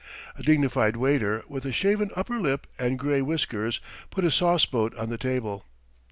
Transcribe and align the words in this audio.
A 0.35 0.41
dignified 0.41 0.95
waiter 0.95 1.43
with 1.47 1.63
a 1.63 1.71
shaven 1.71 2.09
upper 2.15 2.39
lip 2.39 2.65
and 2.79 2.97
grey 2.97 3.21
whiskers 3.21 3.79
put 4.09 4.25
a 4.25 4.31
sauceboat 4.31 4.95
on 4.97 5.09
the 5.09 5.17
table. 5.19 5.65